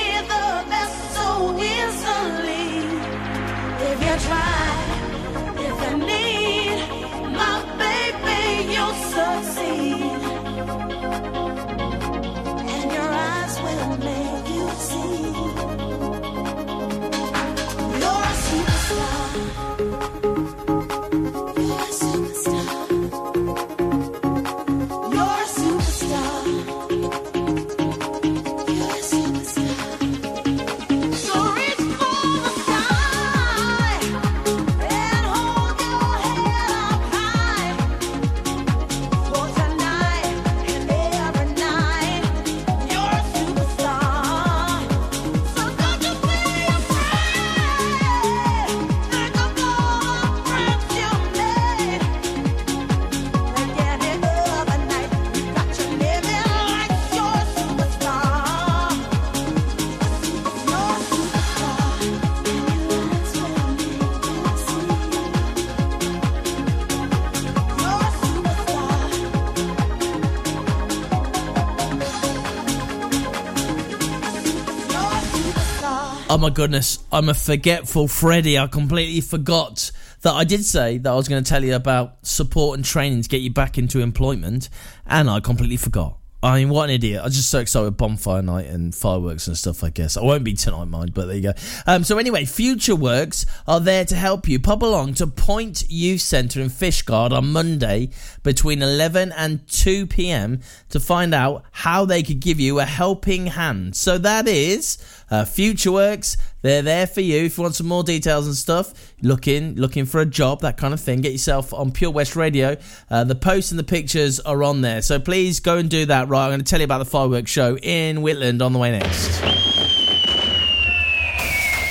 My 76.40 76.50
goodness, 76.50 77.00
I'm 77.12 77.28
a 77.28 77.34
forgetful 77.34 78.08
Freddy. 78.08 78.58
I 78.58 78.68
completely 78.68 79.20
forgot 79.20 79.92
that 80.22 80.32
I 80.32 80.46
did 80.46 80.64
say 80.64 80.98
that 80.98 81.10
I 81.10 81.16
was 81.16 81.28
going 81.28 81.44
to 81.44 81.50
tell 81.50 81.64
you 81.64 81.76
about 81.76 82.26
support 82.26 82.78
and 82.78 82.86
training 82.86 83.24
to 83.24 83.30
get 83.30 83.42
you 83.42 83.52
back 83.52 83.78
into 83.78 84.00
employment, 84.00 84.70
and 85.06 85.30
I 85.30 85.42
completely 85.42 85.78
forgot. 85.78 86.20
I 86.42 86.60
mean, 86.60 86.70
what 86.70 86.86
an 86.86 86.92
idiot. 86.92 87.20
I 87.20 87.26
was 87.26 87.36
just 87.36 87.50
so 87.50 87.60
excited 87.60 87.84
with 87.84 87.98
bonfire 87.98 88.42
night 88.42 88.68
and 88.68 88.96
fireworks 88.96 89.48
and 89.48 89.58
stuff, 89.58 89.84
I 89.84 89.90
guess. 89.90 90.16
I 90.16 90.24
won't 90.24 90.46
be 90.46 90.54
tonight, 90.54 90.86
mind, 90.86 91.14
but 91.14 91.26
there 91.26 91.36
you 91.36 91.42
go. 91.42 91.54
Um, 91.86 92.06
so, 92.06 92.18
anyway, 92.18 92.46
Future 92.46 92.96
Works 92.96 93.46
are 93.68 93.82
there 93.82 94.06
to 94.06 94.16
help 94.16 94.48
you. 94.48 94.58
Pop 94.58 94.82
along 94.82 95.16
to 95.16 95.28
Point 95.28 95.84
Youth 95.90 96.22
Centre 96.22 96.62
in 96.62 96.70
Fishguard 96.70 97.34
on 97.34 97.52
Monday 97.52 98.12
between 98.44 98.82
11 98.82 99.34
and 99.34 99.68
2 99.68 100.08
pm 100.08 100.62
to 100.88 101.02
find 101.02 101.34
out 101.34 101.66
how 101.72 102.06
they 102.06 102.24
could 102.24 102.40
give 102.40 102.58
you 102.58 102.80
a 102.80 102.86
helping 102.86 103.48
hand. 103.48 103.98
So, 103.98 104.18
that 104.20 104.48
is 104.48 104.98
uh, 105.32 105.46
Future 105.46 105.92
Works. 105.92 106.38
They're 106.62 106.82
there 106.82 107.08
for 107.08 107.22
you. 107.22 107.46
If 107.46 107.58
you 107.58 107.64
want 107.64 107.76
some 107.76 107.88
more 107.88 108.04
details 108.04 108.46
and 108.46 108.56
stuff, 108.56 109.14
looking 109.22 109.76
looking 109.76 110.06
for 110.06 110.20
a 110.20 110.26
job, 110.26 110.62
that 110.62 110.78
kind 110.78 110.94
of 110.94 111.00
thing, 111.00 111.22
get 111.22 111.32
yourself 111.32 111.74
on 111.74 111.92
Pure 111.92 112.12
West 112.12 112.36
Radio. 112.36 112.76
Uh, 113.10 113.24
the 113.24 113.36
posts 113.36 113.72
and 113.72 113.80
the 113.80 113.84
pictures 113.84 114.40
are 114.42 114.64
on 114.64 114.82
there. 114.82 115.02
So 115.02 115.20
please 115.20 115.60
go 115.60 115.78
and 115.78 115.90
do 115.90 116.06
that. 116.08 116.28
Right, 116.28 116.46
I'm 116.46 116.50
going 116.50 116.60
to 116.60 116.66
tell 116.66 116.80
you 116.80 116.86
about 116.86 117.00
the 117.00 117.06
fireworks 117.06 117.52
show 117.52 117.78
in 117.78 118.18
Whitland 118.18 118.62
on 118.62 118.74
the 118.74 118.80
way 118.80 118.92
next. 118.92 119.79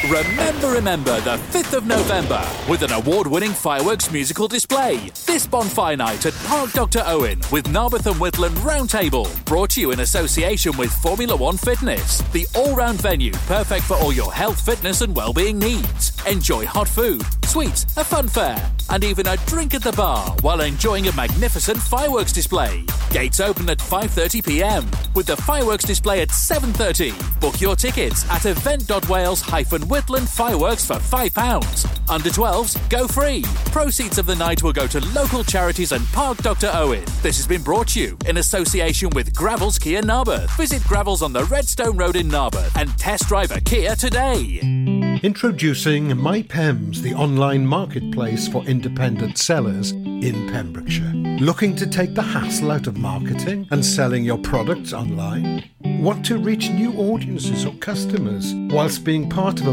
Remember, 0.09 0.71
remember 0.71 1.21
the 1.21 1.37
5th 1.37 1.77
of 1.77 1.87
November 1.87 2.43
with 2.67 2.83
an 2.83 2.93
award 2.93 3.27
winning 3.27 3.51
fireworks 3.51 4.11
musical 4.11 4.49
display. 4.49 5.11
This 5.27 5.47
bonfire 5.47 5.99
night 5.99 6.25
at 6.25 6.33
Park 6.47 6.73
Dr. 6.73 7.03
Owen 7.05 7.41
with 7.53 7.67
Narberth 7.67 8.07
and 8.07 8.17
Whitland 8.17 8.57
Roundtable. 8.65 9.29
Brought 9.45 9.69
to 9.71 9.83
you 9.83 9.91
in 9.91 10.01
association 10.01 10.75
with 10.79 10.91
Formula 11.03 11.37
One 11.37 11.59
Fitness, 11.59 12.23
the 12.33 12.47
all 12.55 12.75
round 12.75 13.03
venue 13.03 13.33
perfect 13.47 13.85
for 13.85 13.99
all 13.99 14.11
your 14.11 14.33
health, 14.33 14.65
fitness, 14.65 15.03
and 15.03 15.15
well-being 15.15 15.59
needs. 15.59 16.13
Enjoy 16.27 16.65
hot 16.65 16.89
food, 16.89 17.23
sweets, 17.45 17.85
a 17.99 18.05
fun 18.05 18.29
fair, 18.29 18.73
and 18.89 19.05
even 19.05 19.27
a 19.27 19.37
drink 19.47 19.75
at 19.75 19.83
the 19.83 19.93
bar 19.93 20.35
while 20.41 20.63
enjoying 20.63 21.09
a 21.09 21.13
magnificent 21.13 21.77
fireworks 21.77 22.33
display. 22.33 22.83
Gates 23.11 23.41
open 23.41 23.69
at 23.69 23.79
5:30 23.79 24.43
p.m. 24.47 24.87
with 25.15 25.27
the 25.27 25.37
fireworks 25.37 25.85
display 25.85 26.23
at 26.23 26.29
7:30. 26.29 27.13
Book 27.41 27.61
your 27.61 27.77
tickets 27.77 28.25
at 28.31 28.47
event.wales-whitland 29.99 30.29
fireworks 30.29 30.85
for 30.85 30.95
£5. 30.95 32.11
Under 32.11 32.31
12s, 32.31 32.89
go 32.89 33.07
free. 33.07 33.43
Proceeds 33.73 34.19
of 34.19 34.27
the 34.27 34.35
night 34.35 34.63
will 34.63 34.73
go 34.73 34.87
to 34.87 35.01
local 35.13 35.45
charities 35.45 35.93
and 35.93 36.07
Park 36.09 36.39
Dr. 36.39 36.71
Owen. 36.73 37.05
This 37.23 37.37
has 37.37 37.47
been 37.47 37.63
brought 37.63 37.89
to 37.89 38.01
you 38.01 38.17
in 38.27 38.39
association 38.39 39.11
with 39.11 39.35
Gravells 39.35 39.81
Kia 39.81 40.03
Narberth. 40.03 40.51
Visit 40.57 40.83
Gravells 40.83 41.23
on 41.23 41.33
the 41.33 41.45
Redstone 41.45 41.97
Road 41.97 42.17
in 42.17 42.29
Narberth 42.29 42.75
and 42.77 42.97
test 42.99 43.29
drive 43.29 43.51
a 43.51 43.61
Kia 43.61 43.95
today. 43.97 44.61
Introducing 45.23 46.11
MyPems, 46.11 46.99
the 46.99 47.13
online 47.15 47.67
marketplace 47.67 48.47
for 48.47 48.65
independent 48.65 49.37
sellers 49.37 49.91
in 49.91 50.49
Pembrokeshire. 50.53 51.13
Looking 51.41 51.75
to 51.77 51.87
take 51.89 52.15
the 52.15 52.23
hassle 52.23 52.71
out 52.71 52.87
of 52.87 52.99
marketing 52.99 53.67
and 53.71 53.85
selling 53.85 54.25
your 54.25 54.39
products 54.39 54.93
online? 54.93 55.69
Want 55.81 56.25
to 56.27 56.39
reach 56.39 56.71
new 56.71 56.93
audiences 56.95 57.65
or 57.65 57.75
customers 57.75 58.53
whilst 58.73 59.05
being 59.05 59.29
part 59.29 59.61
of 59.61 59.67
a 59.67 59.73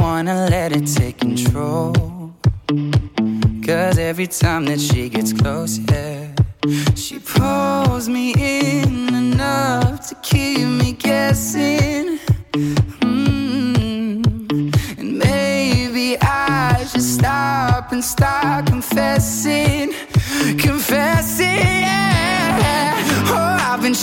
wanna 0.00 0.46
let 0.48 0.72
it 0.72 0.86
take 0.86 1.18
control. 1.18 1.92
Cause 3.66 3.98
every 3.98 4.26
time 4.26 4.64
that 4.66 4.80
she 4.80 5.08
gets 5.08 5.32
close, 5.32 5.78
yeah, 5.78 6.34
she 6.94 7.18
pulls 7.18 8.08
me 8.08 8.32
in 8.32 9.14
enough 9.14 10.08
to 10.08 10.14
keep 10.22 10.66
me 10.66 10.92
guessing. 10.92 12.18
Mm-hmm. 13.02 14.22
And 14.98 15.18
maybe 15.18 16.16
I 16.20 16.84
should 16.90 17.02
stop 17.02 17.92
and 17.92 18.02
start 18.04 18.66
confessing, 18.66 19.92
confessing 20.58 21.39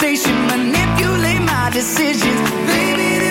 conversation, 0.00 0.34
manipulate 0.46 1.42
my 1.42 1.70
decisions. 1.72 2.50
Baby, 2.66 3.29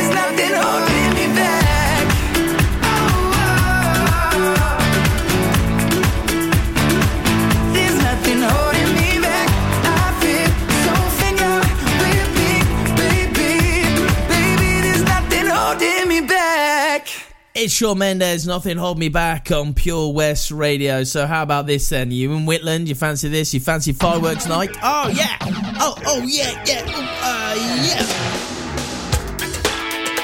It's 17.61 17.73
Shawn 17.73 17.97
Mendes, 17.97 18.47
Nothing 18.47 18.77
Hold 18.77 18.97
Me 18.97 19.09
Back 19.09 19.51
on 19.51 19.73
Pure 19.73 20.13
West 20.13 20.49
Radio. 20.49 21.03
So 21.03 21.27
how 21.27 21.43
about 21.43 21.67
this 21.67 21.89
then? 21.89 22.09
You 22.09 22.31
in 22.31 22.45
Whitland, 22.45 22.87
you 22.87 22.95
fancy 22.95 23.27
this, 23.27 23.53
you 23.53 23.59
fancy 23.59 23.91
fireworks 23.91 24.47
night? 24.47 24.69
Oh 24.81 25.09
yeah! 25.09 25.35
Oh, 25.77 25.93
oh 26.05 26.21
yeah, 26.25 26.51
yeah, 26.65 26.85
uh, 26.85 27.55
yeah! 27.83 27.99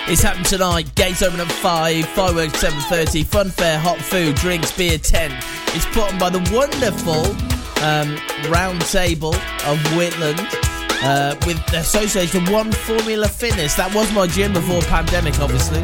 It's 0.09 0.21
happening 0.21 0.45
tonight, 0.45 0.95
gates 0.95 1.21
open 1.21 1.41
at 1.41 1.51
5, 1.51 2.05
fireworks 2.05 2.63
7.30, 2.63 3.25
fun 3.25 3.49
fair, 3.49 3.79
hot 3.79 3.97
food, 3.97 4.35
drinks, 4.35 4.71
beer 4.71 4.97
tent. 4.97 5.33
It's 5.75 5.85
put 5.87 6.13
on 6.13 6.17
by 6.17 6.29
the 6.29 6.39
wonderful 6.55 7.25
um, 7.83 8.17
Round 8.49 8.79
Table 8.79 9.35
of 9.35 9.77
Whitland. 9.97 10.39
Uh, 11.03 11.35
with 11.45 11.63
the 11.67 11.79
Association 11.79 12.49
One 12.49 12.71
Formula 12.71 13.27
Fitness. 13.27 13.75
That 13.75 13.93
was 13.93 14.11
my 14.13 14.25
gym 14.25 14.53
before 14.53 14.81
pandemic, 14.83 15.37
obviously. 15.41 15.83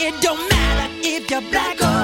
It 0.00 0.14
don't 0.20 0.48
matter 0.48 0.94
if 1.02 1.28
you're 1.28 1.40
black 1.50 1.80
or 1.82 1.97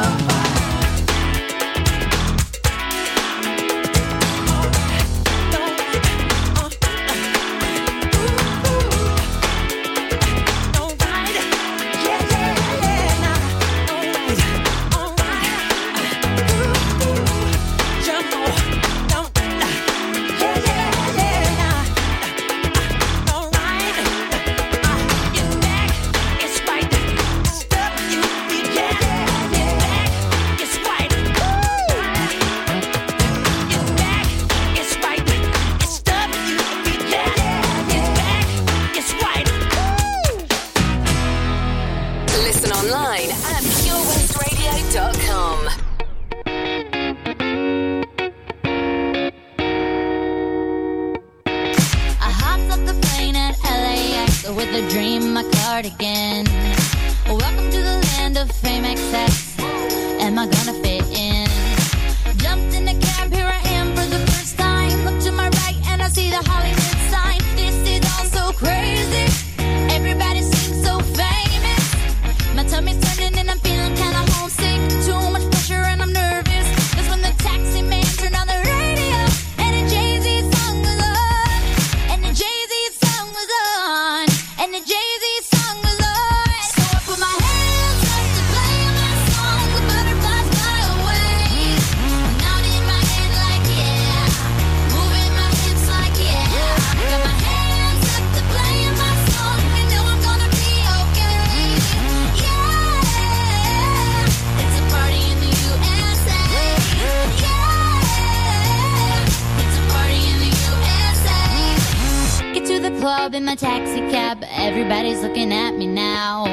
club 113.05 113.35
in 113.35 113.45
my 113.45 113.55
taxi 113.55 114.01
cab. 114.11 114.43
Everybody's 114.49 115.21
looking 115.21 115.53
at 115.53 115.73
me 115.77 115.87
now. 115.87 116.45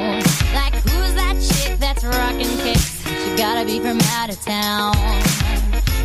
Like, 0.52 0.74
who's 0.84 1.14
that 1.14 1.36
chick 1.40 1.78
that's 1.78 2.04
rocking 2.04 2.54
kicks? 2.58 3.02
She 3.08 3.34
gotta 3.36 3.64
be 3.64 3.80
from 3.80 3.98
out 4.18 4.28
of 4.28 4.38
town. 4.42 4.92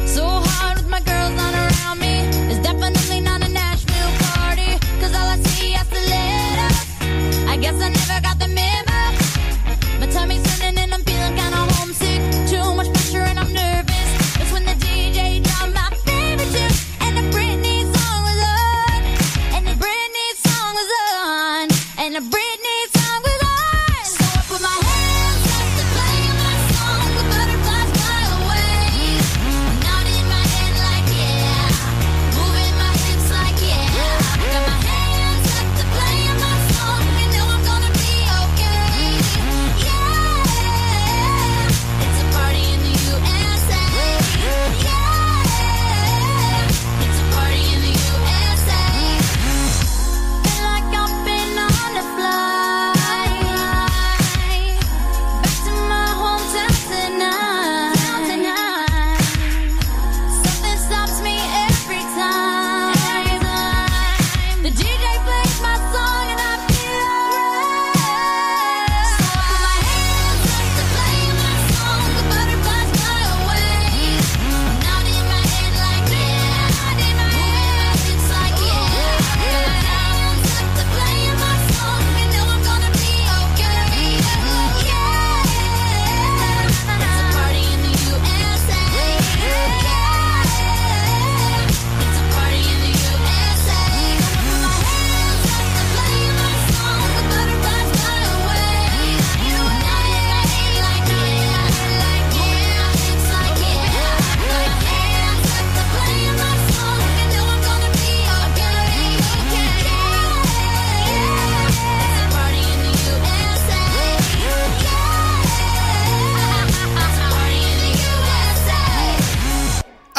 So 0.07 0.23
hard 0.25 0.77
with 0.77 0.87
my 0.87 1.01
girls 1.01 1.33
not 1.35 1.53
around 1.53 1.99
me. 1.99 2.15
It's 2.49 2.59
definitely 2.59 3.19
not 3.19 3.45
a 3.45 3.49
Nashville 3.49 4.13
party. 4.23 4.71
Cause 5.01 5.13
all 5.19 5.29
I 5.35 5.37
see 5.51 5.73
is 5.73 5.87
the 5.89 6.03
letters. 6.15 6.79
I 7.51 7.57
guess 7.57 7.75
I 7.81 7.89
never 7.89 8.21
got 8.21 8.39
the 8.39 8.47
memo. 8.47 8.86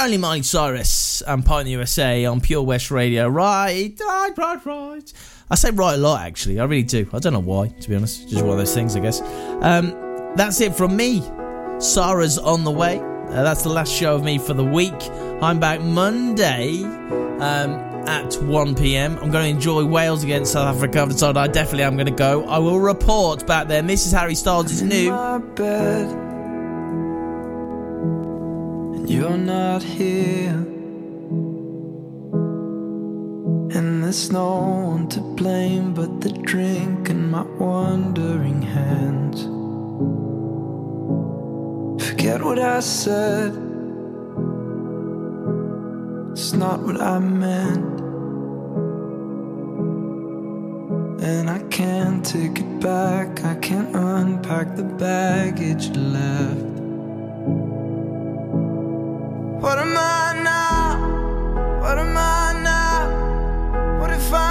Only 0.09 0.17
Miley 0.17 0.43
Cyrus 0.43 1.21
and 1.21 1.45
Party 1.45 1.61
in 1.61 1.65
the 1.67 1.71
USA 1.73 2.25
on 2.25 2.41
Pure 2.41 2.63
West 2.63 2.91
Radio. 2.91 3.29
Right, 3.29 3.93
right, 4.01 4.39
right, 4.39 4.65
right. 4.65 5.13
I 5.51 5.55
say 5.55 5.71
right 5.71 5.97
a 5.97 5.99
lot, 5.99 6.23
actually. 6.23 6.59
I 6.59 6.65
really 6.65 6.83
do. 6.83 7.07
I 7.13 7.19
don't 7.19 7.35
know 7.35 7.41
why, 7.41 7.69
to 7.69 7.89
be 7.91 7.95
honest. 7.95 8.27
Just 8.27 8.43
one 8.43 8.53
of 8.53 8.57
those 8.57 8.73
things, 8.73 8.97
I 8.97 9.01
guess. 9.01 9.21
Um, 9.61 10.33
that's 10.35 10.63
it 10.63 10.75
from 10.75 10.97
me. 10.97 11.21
Sarah's 11.79 12.39
on 12.39 12.65
the 12.65 12.71
way. 12.71 13.01
Uh, 13.01 13.43
that's 13.43 13.65
the 13.65 13.69
last 13.69 13.93
show 13.93 14.15
of 14.15 14.25
me 14.25 14.39
for 14.39 14.55
the 14.55 14.65
week. 14.65 14.95
I'm 15.43 15.61
back 15.61 15.83
Monday 15.83 16.85
um, 16.85 17.75
at 18.09 18.35
1 18.37 18.75
pm. 18.77 19.19
I'm 19.19 19.31
going 19.31 19.45
to 19.45 19.51
enjoy 19.51 19.85
Wales 19.85 20.25
against 20.25 20.55
South 20.55 20.75
Africa. 20.75 21.03
I've 21.03 21.11
decided 21.11 21.37
I 21.37 21.49
definitely 21.49 21.83
am 21.85 21.97
going 21.97 22.07
to 22.07 22.13
go. 22.13 22.47
I 22.47 22.57
will 22.57 22.81
report 22.81 23.47
back 23.47 23.69
then. 23.69 23.87
This 23.87 24.07
is 24.07 24.13
Harry 24.13 24.35
Styles' 24.35 24.73
is 24.73 24.81
new. 24.81 25.11
You're 29.09 29.39
not 29.39 29.83
here 29.83 30.51
and 33.77 34.05
there's 34.05 34.31
no 34.31 34.59
one 34.93 35.09
to 35.09 35.21
blame 35.21 35.95
but 35.95 36.21
the 36.21 36.31
drink 36.51 37.09
and 37.09 37.31
my 37.31 37.43
wandering 37.59 38.61
hands 38.61 39.45
forget 42.05 42.43
what 42.43 42.59
i 42.59 42.81
said 42.81 43.53
it's 46.33 46.53
not 46.53 46.81
what 46.81 47.01
i 47.01 47.19
meant 47.19 47.99
and 51.21 51.51
I 51.51 51.59
can't 51.69 52.25
take 52.25 52.61
it 52.61 52.81
back. 52.81 53.45
I 53.45 53.57
can't 53.57 53.95
unpack 53.95 54.77
the 54.77 54.85
baggage 54.85 55.89
left. 55.91 56.78
What 59.61 59.77
am 59.77 59.97
I 59.97 60.41
now? 60.45 61.81
What 61.81 61.99
am 61.99 62.17
I 62.17 62.53
now? 62.63 63.99
What 64.01 64.11
if 64.13 64.33
I'm 64.33 64.48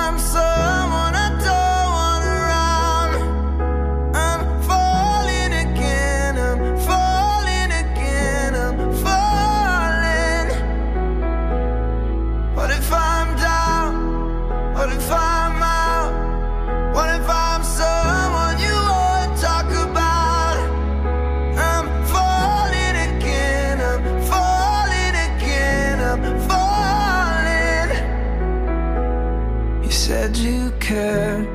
said 30.08 30.38
you 30.38 30.72
cared, 30.80 31.46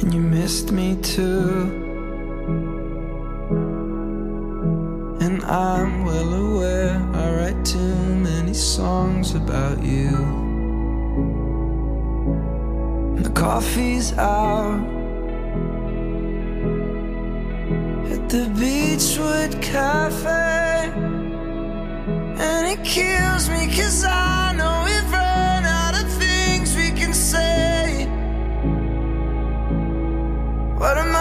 and 0.00 0.12
you 0.12 0.20
missed 0.20 0.72
me 0.72 0.96
too. 0.96 1.70
And 5.20 5.44
I'm 5.44 6.04
well 6.04 6.32
aware 6.46 6.96
I 7.22 7.24
write 7.36 7.64
too 7.64 7.94
many 8.28 8.54
songs 8.54 9.36
about 9.36 9.84
you. 9.84 10.10
The 13.22 13.30
coffee's 13.30 14.12
out 14.14 14.80
at 18.12 18.22
the 18.34 18.44
Beachwood 18.58 19.62
Cafe, 19.62 20.90
and 22.46 22.62
it 22.74 22.82
kills 22.84 23.48
me 23.48 23.68
cause 23.76 24.04
I 24.04 24.54
know 24.58 24.83
But 30.84 30.98
I'm 30.98 31.13